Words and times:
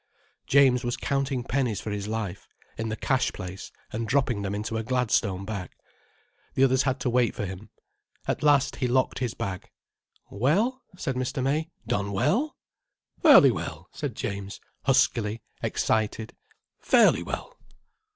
James 0.47 0.83
was 0.83 0.97
counting 0.97 1.43
pennies 1.43 1.79
for 1.79 1.91
his 1.91 2.07
life, 2.07 2.47
in 2.75 2.89
the 2.89 2.95
cash 2.95 3.31
place, 3.33 3.71
and 3.93 4.07
dropping 4.07 4.41
them 4.41 4.55
into 4.55 4.75
a 4.75 4.81
Gladstone 4.83 5.45
bag. 5.45 5.69
The 6.55 6.63
others 6.63 6.81
had 6.81 6.99
to 7.01 7.09
wait 7.11 7.35
for 7.35 7.45
him. 7.45 7.69
At 8.27 8.41
last 8.41 8.77
he 8.77 8.87
locked 8.87 9.19
his 9.19 9.35
bag. 9.35 9.69
"Well," 10.31 10.81
said 10.97 11.13
Mr. 11.13 11.43
May, 11.43 11.69
"done 11.85 12.11
well?" 12.13 12.55
"Fairly 13.21 13.51
well," 13.51 13.89
said 13.91 14.15
James, 14.15 14.59
huskily 14.85 15.43
excited. 15.61 16.35
"Fairly 16.79 17.21
well." 17.21 17.55